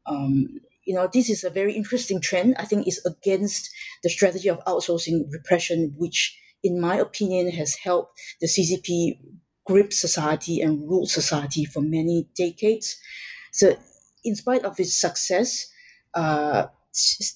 [0.07, 2.57] Um, you know, this is a very interesting trend.
[2.59, 3.70] I think it's against
[4.03, 9.18] the strategy of outsourcing repression, which in my opinion, has helped the CCP
[9.66, 12.97] grip society and rule society for many decades.
[13.53, 13.77] So,
[14.25, 15.66] in spite of its success,
[16.14, 16.66] uh,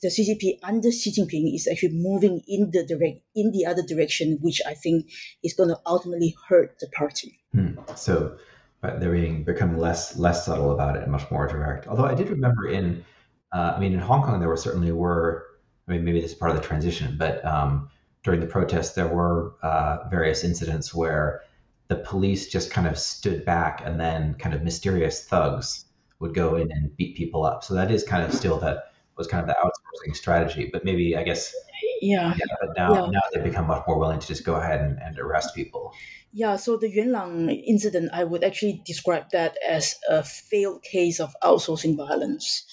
[0.03, 4.39] the CCP under Xi Jinping is actually moving in the direct in the other direction,
[4.41, 5.11] which I think
[5.45, 7.39] is going to ultimately hurt the party.
[7.53, 7.75] Hmm.
[7.97, 8.39] So,
[8.81, 11.87] but they're being become less less subtle about it and much more direct.
[11.87, 13.05] Although I did remember in,
[13.53, 15.45] uh, I mean, in Hong Kong there were certainly were.
[15.87, 17.89] I mean, maybe this is part of the transition, but um,
[18.23, 21.41] during the protests there were uh, various incidents where
[21.89, 25.87] the police just kind of stood back and then kind of mysterious thugs
[26.21, 27.65] would go in and beat people up.
[27.65, 28.83] So that is kind of still the
[29.17, 30.69] was kind of the outsourcing strategy.
[30.73, 31.55] But maybe I guess
[32.01, 32.35] yeah.
[32.39, 33.11] yeah but now Yeah.
[33.11, 35.93] now they've become much more willing to just go ahead and, and arrest people.
[36.33, 41.35] Yeah, so the Yuanlang incident, I would actually describe that as a failed case of
[41.43, 42.67] outsourcing violence.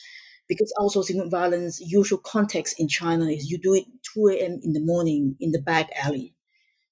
[0.47, 4.59] Because outsourcing violence, usual context in China is you do it 2 a.m.
[4.63, 6.33] in the morning in the back alley.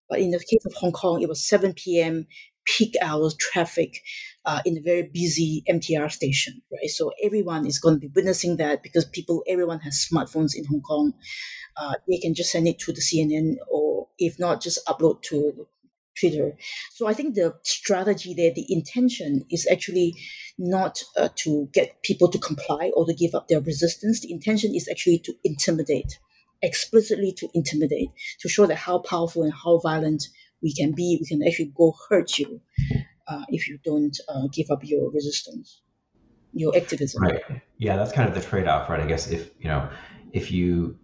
[0.10, 2.28] But in the case of Hong Kong, it was 7 p.m.
[2.66, 4.02] peak hours traffic
[4.46, 6.90] uh, in a very busy MTR station, right?
[6.90, 10.82] So everyone is going to be witnessing that because people, everyone has smartphones in Hong
[10.82, 11.14] Kong.
[11.78, 15.68] Uh, they can just send it to the CNN or if not, just upload to
[16.20, 16.58] Twitter.
[16.94, 20.16] So I think the strategy there, the intention is actually
[20.58, 24.22] not uh, to get people to comply or to give up their resistance.
[24.22, 26.20] The intention is actually to intimidate,
[26.62, 28.10] explicitly to intimidate,
[28.42, 30.24] to show that how powerful and how violent
[30.62, 31.18] we can be.
[31.20, 32.62] We can actually go hurt you
[33.28, 35.82] uh, if you don't uh, give up your resistance,
[36.54, 37.24] your activism.
[37.24, 37.42] Right.
[37.78, 39.02] Yeah, that's kind of the trade-off, right?
[39.02, 39.90] I guess if you know,
[40.32, 40.98] if you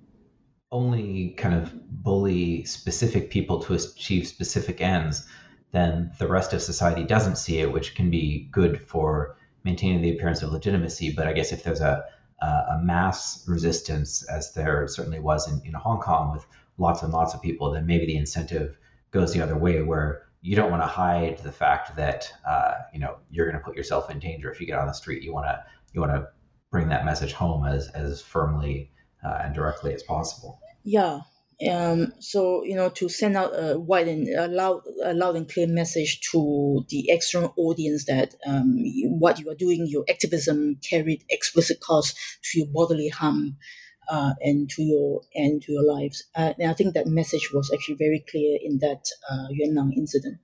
[0.72, 1.72] only kind of
[2.04, 5.28] bully specific people to achieve specific ends,
[5.72, 10.12] then the rest of society doesn't see it, which can be good for maintaining the
[10.12, 11.12] appearance of legitimacy.
[11.12, 12.06] But I guess if there's a
[12.42, 16.46] a mass resistance, as there certainly was in, in Hong Kong with
[16.78, 18.78] lots and lots of people, then maybe the incentive
[19.12, 23.00] goes the other way, where you don't want to hide the fact that uh, you
[23.00, 25.24] know you're going to put yourself in danger if you get on the street.
[25.24, 26.30] You want to you want to
[26.72, 28.92] bring that message home as as firmly
[29.24, 30.60] uh, and directly as possible.
[30.84, 31.22] Yeah.
[31.70, 35.50] Um, so you know to send out a wide and a loud, a loud and
[35.50, 40.78] clear message to the external audience that um, you- what you are doing, your activism
[40.90, 43.58] carried explicit cost to your bodily harm
[44.10, 46.24] uh, and to your and to your lives.
[46.34, 50.38] Uh, and I think that message was actually very clear in that uh, Yuanlang incident.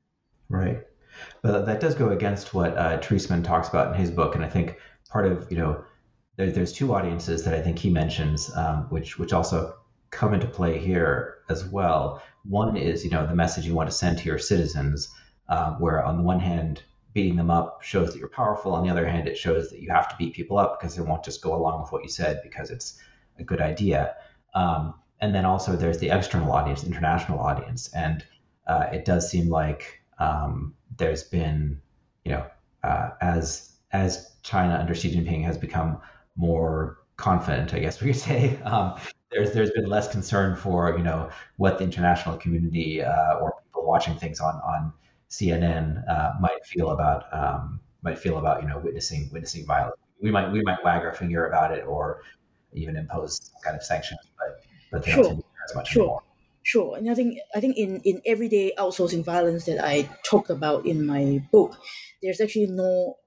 [0.49, 0.83] Right.
[1.41, 4.49] But that does go against what uh, Treisman talks about in his book, and I
[4.49, 4.77] think
[5.09, 5.83] part of you know
[6.37, 9.75] there, there's two audiences that I think he mentions, um, which which also
[10.09, 12.21] come into play here as well.
[12.43, 15.09] One is you know the message you want to send to your citizens,
[15.49, 18.89] uh, where on the one hand beating them up shows that you're powerful, on the
[18.89, 21.41] other hand it shows that you have to beat people up because they won't just
[21.41, 22.99] go along with what you said because it's
[23.39, 24.15] a good idea.
[24.53, 28.25] Um, and then also there's the external audience, international audience, and
[28.67, 31.81] uh, it does seem like um, there's been,
[32.25, 32.45] you know,
[32.83, 36.01] uh, as as China under Xi Jinping has become
[36.35, 38.95] more confident, I guess we could say, um,
[39.31, 43.85] there's there's been less concern for you know what the international community uh, or people
[43.85, 44.93] watching things on on
[45.29, 49.97] CNN uh, might feel about um, might feel about you know witnessing witnessing violence.
[50.21, 52.21] We might we might wag our finger about it or
[52.73, 55.23] even impose some kind of sanctions, but but they Sure.
[55.23, 56.03] don't as much Sure.
[56.03, 56.21] anymore.
[56.63, 60.85] Sure, and I think I think in in everyday outsourcing violence that I talk about
[60.85, 61.77] in my book,
[62.23, 63.17] there's actually no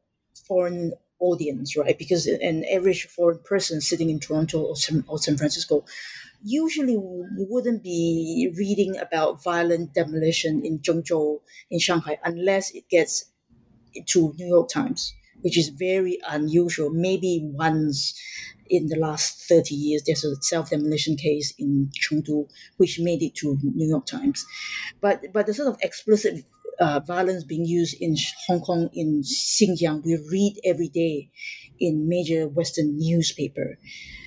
[0.47, 1.99] foreign audience, right?
[1.99, 5.85] Because an average foreign person sitting in Toronto or San, or San Francisco
[6.43, 13.27] usually wouldn't be reading about violent demolition in Zhengzhou in Shanghai unless it gets
[14.07, 16.91] to New York Times, which is very unusual.
[16.91, 18.15] Maybe once
[18.71, 23.35] in the last 30 years, there's a self immolation case in Chengdu, which made it
[23.37, 24.47] to New York Times.
[25.01, 26.45] But, but the sort of explicit
[26.81, 31.31] uh, violence being used in Hong Kong, in Xinjiang, we read every day
[31.81, 33.79] in major Western newspaper.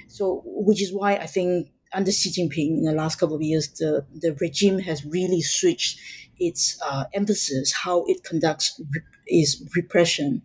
[0.07, 3.69] So, which is why I think under Xi Jinping in the last couple of years,
[3.69, 5.99] the, the regime has really switched
[6.39, 10.41] its uh, emphasis, how it conducts re- is repression.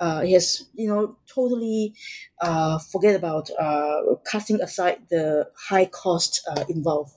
[0.00, 1.94] Uh, it has, you know, totally
[2.42, 7.12] uh, forget about uh, casting aside the high cost uh, involved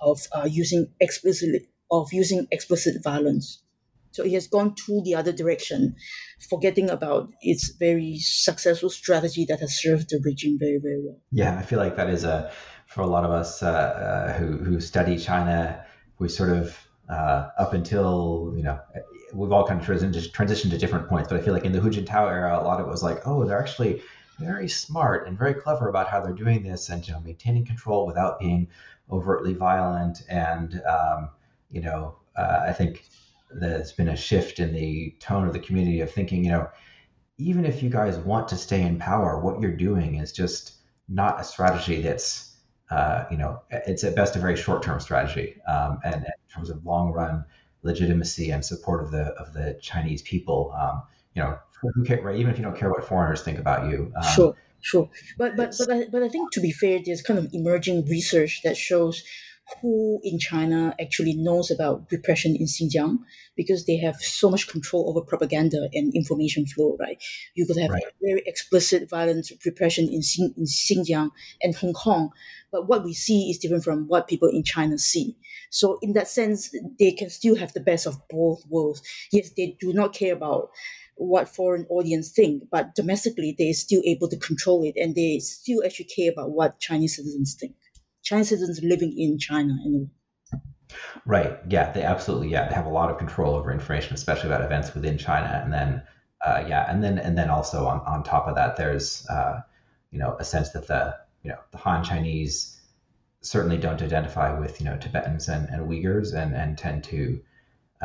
[0.00, 1.62] of uh, using explicit
[1.92, 3.62] of using explicit violence.
[4.10, 5.94] So it has gone to the other direction,
[6.50, 11.20] forgetting about its very successful strategy that has served the region very, very well.
[11.30, 12.50] Yeah, I feel like that is a
[12.86, 15.82] for a lot of us uh, uh, who who study China,
[16.18, 16.78] we sort of
[17.08, 18.78] uh, up until you know
[19.32, 21.80] we've all kind of transitioned transitioned to different points, but I feel like in the
[21.80, 24.02] Hu Jintao era, a lot of it was like, oh, they're actually
[24.38, 28.06] very smart and very clever about how they're doing this, and you know, maintaining control
[28.06, 28.68] without being
[29.10, 31.30] overtly violent, and um,
[31.72, 33.04] you know, uh, I think
[33.50, 36.68] there's been a shift in the tone of the community of thinking, you know,
[37.38, 40.74] even if you guys want to stay in power, what you're doing is just
[41.08, 42.56] not a strategy that's,
[42.90, 45.60] uh, you know, it's at best a very short-term strategy.
[45.66, 47.44] Um, and, in terms of long-run
[47.82, 51.02] legitimacy and support of the of the Chinese people, um,
[51.34, 52.36] you know, who care, right?
[52.36, 54.12] Even if you don't care what foreigners think about you.
[54.16, 55.10] Um, sure, sure.
[55.38, 58.60] But but but I, but I think to be fair, there's kind of emerging research
[58.64, 59.24] that shows
[59.80, 63.18] who in China actually knows about repression in Xinjiang
[63.56, 67.22] because they have so much control over propaganda and information flow, right?
[67.54, 68.02] You could have right.
[68.20, 71.30] very explicit violent repression in, Xin, in Xinjiang
[71.62, 72.30] and Hong Kong,
[72.70, 75.36] but what we see is different from what people in China see.
[75.70, 79.02] So, in that sense, they can still have the best of both worlds.
[79.32, 80.70] Yes, they do not care about
[81.16, 85.82] what foreign audience think, but domestically they're still able to control it and they still
[85.84, 87.74] actually care about what Chinese citizens think.
[88.22, 89.74] Chinese citizens living in China.
[91.24, 91.58] Right.
[91.68, 91.92] Yeah.
[91.92, 92.48] They absolutely.
[92.48, 92.68] Yeah.
[92.68, 95.60] They have a lot of control over information, especially about events within China.
[95.62, 96.02] And then,
[96.44, 99.60] uh, yeah, and then and then also on, on top of that, there's uh,
[100.10, 102.80] you know a sense that the you know the Han Chinese
[103.40, 107.40] certainly don't identify with you know Tibetans and, and Uyghurs and and tend to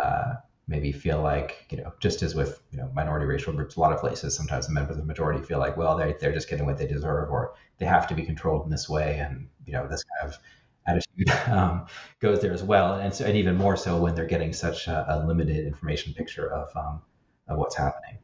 [0.01, 0.36] uh,
[0.68, 3.93] maybe feel like you know just as with you know minority racial groups a lot
[3.93, 6.65] of places sometimes the members of the majority feel like well they they're just getting
[6.65, 9.20] what they deserve or they have to be controlled in this way.
[9.20, 10.39] And you know this kind of
[10.88, 11.86] attitude um,
[12.20, 12.95] goes there as well.
[12.95, 16.51] And so and even more so when they're getting such a, a limited information picture
[16.51, 17.01] of um,
[17.47, 18.20] of what's happening.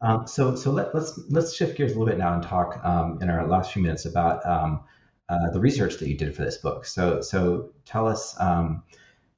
[0.00, 3.18] Um, so so let, let's let's shift gears a little bit now and talk um,
[3.20, 4.84] in our last few minutes about um,
[5.28, 6.84] uh, the research that you did for this book.
[6.86, 8.84] So so tell us um,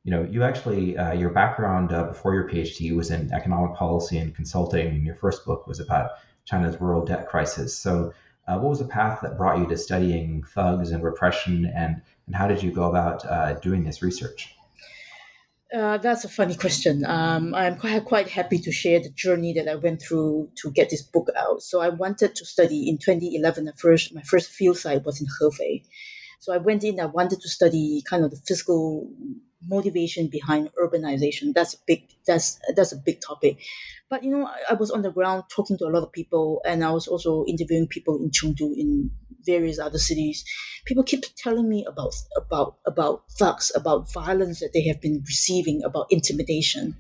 [0.05, 4.17] you know, you actually, uh, your background uh, before your PhD was in economic policy
[4.19, 6.13] and consulting, and your first book was about
[6.47, 7.77] China's rural debt crisis.
[7.77, 8.13] So,
[8.49, 12.35] uh, what was the path that brought you to studying thugs and repression, and, and
[12.35, 14.55] how did you go about uh, doing this research?
[15.73, 17.05] Uh, that's a funny question.
[17.07, 20.91] Um, I'm quite, quite happy to share the journey that I went through to get
[20.91, 21.63] this book out.
[21.63, 23.67] So I wanted to study in 2011.
[23.67, 25.85] The first, my first field site was in Hefei.
[26.41, 26.99] So I went in.
[26.99, 29.09] I wanted to study kind of the fiscal
[29.67, 31.53] motivation behind urbanization.
[31.55, 33.59] That's a big that's that's a big topic.
[34.09, 36.61] But you know, I, I, was on the ground talking to a lot of people,
[36.67, 39.11] and I was also interviewing people in Chengdu, in
[39.45, 40.45] various other cities.
[40.85, 45.83] People keep telling me about about about thugs, about violence that they have been receiving,
[45.85, 46.97] about intimidation.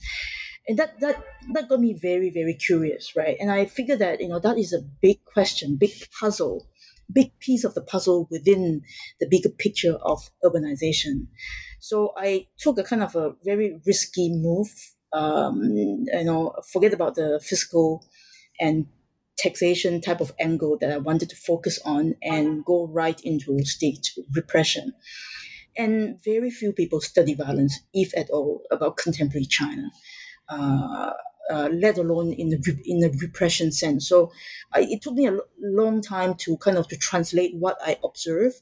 [0.68, 3.36] And that, that that got me very, very curious, right?
[3.40, 5.90] And I figured that, you know, that is a big question, big
[6.20, 6.68] puzzle,
[7.12, 8.82] big piece of the puzzle within
[9.18, 11.26] the bigger picture of urbanization.
[11.80, 14.68] So I took a kind of a very risky move.
[15.12, 18.04] Um, you know, forget about the fiscal
[18.60, 18.86] and
[19.38, 24.12] taxation type of angle that I wanted to focus on and go right into state
[24.36, 24.92] repression.
[25.76, 29.90] And very few people study violence, if at all, about contemporary China.
[30.48, 31.12] Uh,
[31.50, 34.08] uh, let alone in the in the repression sense.
[34.08, 34.30] So
[34.72, 38.60] I, it took me a long time to kind of to translate what I observed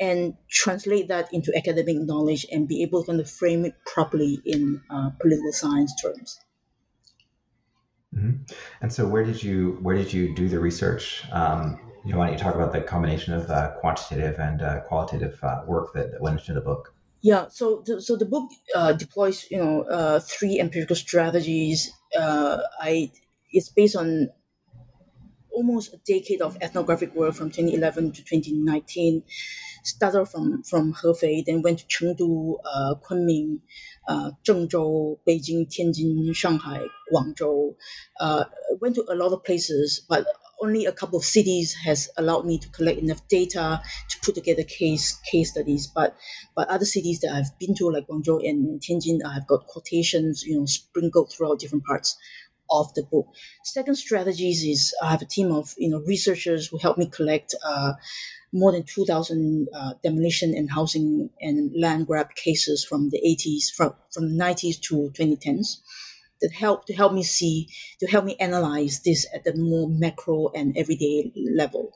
[0.00, 4.40] and translate that into academic knowledge and be able to kind of frame it properly
[4.46, 6.40] in uh, political science terms.
[8.16, 8.42] Mm-hmm.
[8.80, 11.22] And so, where did you where did you do the research?
[11.30, 14.80] Um, you know, why don't you talk about the combination of uh, quantitative and uh,
[14.80, 16.94] qualitative uh, work that, that, went into the book?
[17.20, 21.92] Yeah, so the, so the book uh, deploys you know uh, three empirical strategies.
[22.16, 23.12] I
[23.52, 24.30] it's based on
[25.52, 29.22] almost a decade of ethnographic work from 2011 to 2019
[29.82, 33.60] started from from Hefei, then went to Chengdu, uh, Kunming,
[34.08, 37.74] uh, Zhengzhou, Beijing, Tianjin, Shanghai, Guangzhou.
[38.18, 38.44] Uh,
[38.80, 40.26] went to a lot of places, but
[40.62, 44.62] only a couple of cities has allowed me to collect enough data to put together
[44.62, 45.86] case case studies.
[45.86, 46.16] But
[46.54, 50.58] but other cities that I've been to, like Guangzhou and Tianjin, I've got quotations, you
[50.58, 52.16] know, sprinkled throughout different parts
[52.70, 53.26] of the book.
[53.64, 57.54] Second strategies is I have a team of you know researchers who help me collect
[57.64, 57.92] uh,
[58.52, 63.94] more than 2,000 uh, demolition and housing and land grab cases from the 80s, from,
[64.12, 65.78] from the 90s to 2010s
[66.40, 67.68] that help to help me see,
[68.00, 71.92] to help me analyze this at the more macro and everyday level.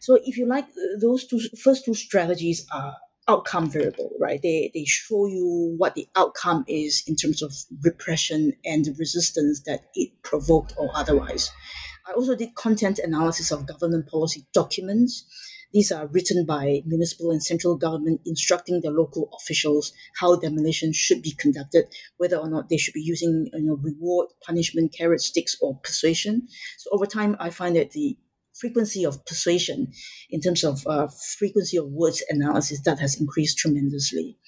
[0.00, 0.66] So if you like,
[1.00, 2.96] those two first two strategies are
[3.28, 4.40] outcome variable, right?
[4.42, 7.52] They, they show you what the outcome is in terms of
[7.84, 11.50] repression and resistance that it provoked or otherwise.
[12.06, 15.26] I also did content analysis of government policy documents
[15.72, 21.22] these are written by municipal and central government instructing the local officials how demolition should
[21.22, 21.84] be conducted,
[22.16, 26.48] whether or not they should be using you know, reward, punishment, carrot sticks, or persuasion.
[26.78, 28.16] So over time, I find that the
[28.54, 29.92] frequency of persuasion
[30.30, 31.08] in terms of uh,
[31.38, 34.38] frequency of words analysis that has increased tremendously.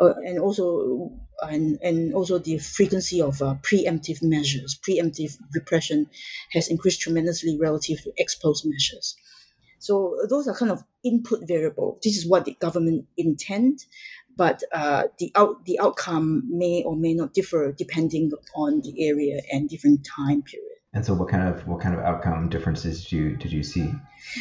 [0.00, 1.10] uh, and also
[1.42, 6.08] and, and also the frequency of uh, preemptive measures, preemptive repression
[6.52, 9.16] has increased tremendously relative to ex post measures.
[9.78, 11.98] So those are kind of input variable.
[12.02, 13.84] This is what the government intend,
[14.36, 19.40] but uh, the out the outcome may or may not differ depending on the area
[19.52, 20.78] and different time period.
[20.94, 23.92] And so, what kind of what kind of outcome differences did you did you see?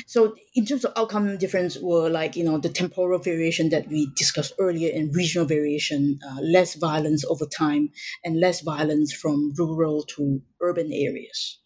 [0.06, 4.10] So, in terms of outcome difference, were like you know the temporal variation that we
[4.16, 7.90] discussed earlier, and regional variation, uh, less violence over time,
[8.24, 11.60] and less violence from rural to urban areas.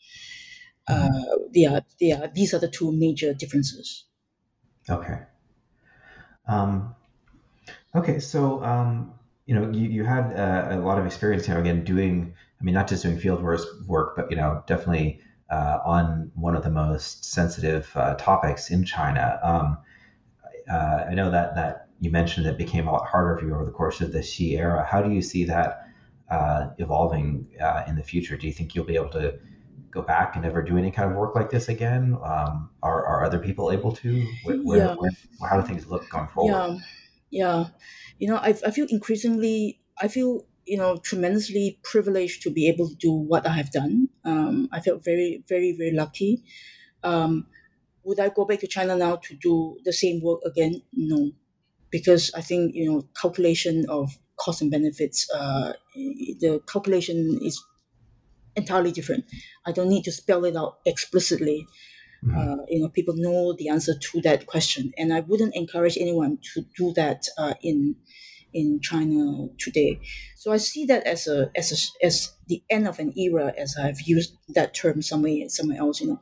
[0.88, 1.10] Uh,
[1.54, 4.06] they are, they are, these are the two major differences.
[4.90, 5.20] Okay.
[6.48, 6.96] Um,
[7.96, 9.14] okay, so um,
[9.46, 12.64] you know, you, you had uh, a lot of experience, you know, again, doing, I
[12.64, 15.20] mean, not just doing field work, but, you know, definitely
[15.50, 19.40] uh, on one of the most sensitive uh, topics in China.
[19.44, 19.78] Um,
[20.72, 23.54] uh, I know that, that you mentioned that it became a lot harder for you
[23.54, 24.88] over the course of the Xi era.
[24.90, 25.88] How do you see that
[26.30, 28.38] uh, evolving uh, in the future?
[28.38, 29.38] Do you think you'll be able to
[29.92, 32.18] go back and ever do any kind of work like this again?
[32.24, 34.28] Um, are, are other people able to?
[34.44, 34.96] Where, yeah.
[34.96, 35.12] where,
[35.48, 36.52] how do things look going forward?
[36.52, 36.78] Yeah,
[37.30, 37.66] yeah
[38.22, 42.88] you know, I, I feel increasingly, I feel, you know, tremendously privileged to be able
[42.88, 44.10] to do what I have done.
[44.24, 46.44] Um, I felt very, very, very lucky.
[47.04, 47.48] Um,
[48.04, 50.84] would I go back to China now to do the same work again?
[50.94, 51.32] No,
[51.90, 55.28] because I think you know calculation of cost and benefits.
[55.32, 57.64] Uh, the calculation is
[58.56, 59.26] entirely different.
[59.66, 61.68] I don't need to spell it out explicitly.
[62.24, 62.38] Mm-hmm.
[62.38, 66.38] Uh, you know, people know the answer to that question, and I wouldn't encourage anyone
[66.54, 67.96] to do that uh, in
[68.54, 70.00] in China today.
[70.36, 73.76] So I see that as a as a, as the end of an era, as
[73.82, 76.02] I've used that term somewhere somewhere else.
[76.02, 76.20] You know,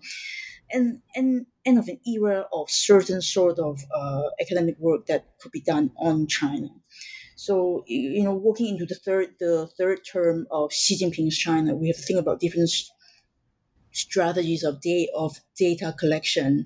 [0.72, 5.52] and and end of an era of certain sort of uh, academic work that could
[5.52, 6.70] be done on China.
[7.40, 11.88] So you know, walking into the third the third term of Xi Jinping's China, we
[11.88, 12.70] have to think about different
[13.94, 16.66] strategies of, da- of data collection.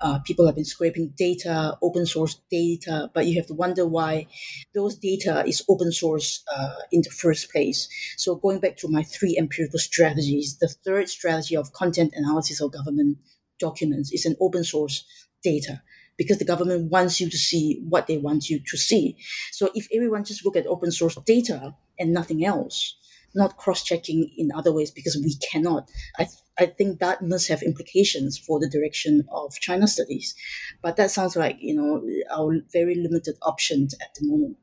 [0.00, 4.26] Uh, people have been scraping data, open source data, but you have to wonder why
[4.74, 7.86] those data is open source uh, in the first place.
[8.16, 12.72] So going back to my three empirical strategies, the third strategy of content analysis of
[12.72, 13.18] government
[13.58, 15.04] documents is an open source
[15.42, 15.82] data
[16.16, 19.16] because the government wants you to see what they want you to see.
[19.52, 22.96] So if everyone just look at open source data and nothing else,
[23.34, 25.90] not cross-checking in other ways because we cannot.
[26.18, 30.34] I, I think that must have implications for the direction of China studies.
[30.82, 34.56] But that sounds like, you know, our very limited options at the moment.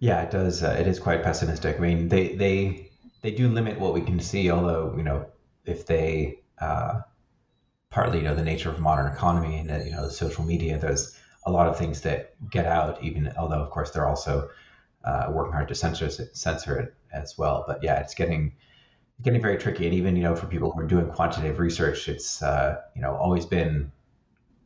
[0.00, 0.64] Yeah, it does.
[0.64, 1.76] Uh, it is quite pessimistic.
[1.76, 2.90] I mean, they they
[3.22, 4.50] they do limit what we can see.
[4.50, 5.26] Although you know,
[5.64, 7.02] if they uh,
[7.92, 10.78] partly you know the nature of modern economy and uh, you know the social media,
[10.78, 11.16] there's
[11.46, 13.02] a lot of things that get out.
[13.04, 14.48] Even although of course they're also
[15.04, 17.64] uh, working hard to censor censor it as well.
[17.66, 18.54] But yeah, it's getting
[19.20, 19.84] getting very tricky.
[19.84, 23.14] And even you know for people who are doing quantitative research, it's uh, you know
[23.14, 23.92] always been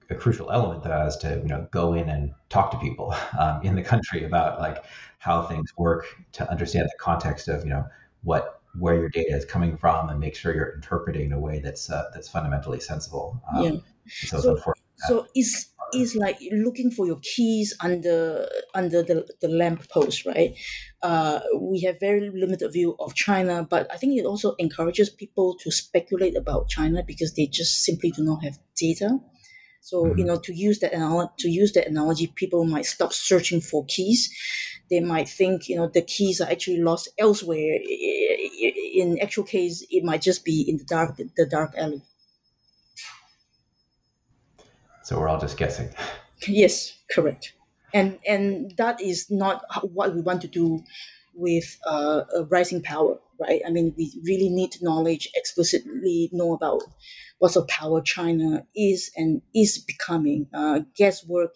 [0.09, 3.61] a crucial element that has to you know go in and talk to people um,
[3.62, 4.85] in the country about like
[5.18, 7.85] how things work to understand the context of you know
[8.22, 11.61] what where your data is coming from and make sure you're interpreting in a way
[11.61, 13.41] that's uh, that's fundamentally sensible.
[13.55, 13.77] Um, yeah.
[14.09, 19.89] So, so, so is is like looking for your keys under under the, the lamp
[19.89, 20.55] post, right?
[21.03, 25.57] Uh, we have very limited view of China, but I think it also encourages people
[25.61, 29.18] to speculate about China because they just simply do not have data.
[29.81, 30.18] So mm-hmm.
[30.18, 33.85] you know, to use that analogy, to use that analogy, people might stop searching for
[33.87, 34.35] keys.
[34.91, 37.79] They might think you know the keys are actually lost elsewhere.
[38.95, 42.03] In actual case, it might just be in the dark the dark alley.
[45.05, 45.91] So we're all just guessing.
[46.49, 47.55] Yes, correct.
[47.95, 50.83] And and that is not what we want to do
[51.35, 53.61] with uh, a rising power, right?
[53.66, 56.82] I mean, we really need knowledge, explicitly know about
[57.39, 60.47] what sort of power China is and is becoming.
[60.55, 61.55] Uh, guesswork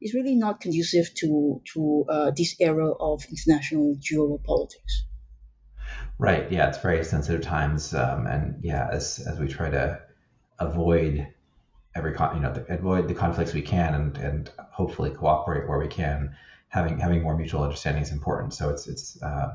[0.00, 5.04] is really not conducive to to uh, this era of international geopolitics.
[6.18, 6.50] Right.
[6.50, 10.00] Yeah, it's very sensitive times, um, and yeah, as as we try to
[10.58, 11.28] avoid
[11.94, 15.78] every con- you know the, avoid the conflicts we can and and hopefully cooperate where
[15.78, 16.34] we can
[16.68, 19.54] having having more mutual understanding is important so it's it's uh,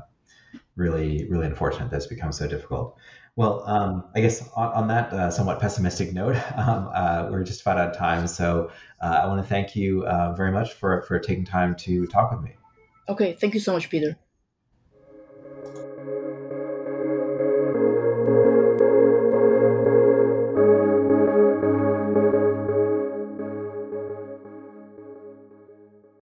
[0.76, 2.96] really really unfortunate that it's become so difficult.
[3.36, 7.62] Well um, i guess on, on that uh, somewhat pessimistic note um, uh, we're just
[7.62, 8.26] about out of time.
[8.26, 8.70] So
[9.00, 12.30] uh, i want to thank you uh, very much for for taking time to talk
[12.30, 12.52] with me.
[13.08, 14.16] Okay thank you so much peter